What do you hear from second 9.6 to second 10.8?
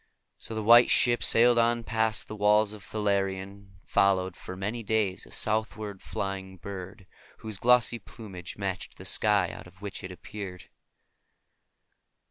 of which it had appeared.